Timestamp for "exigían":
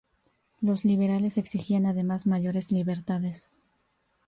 1.37-1.85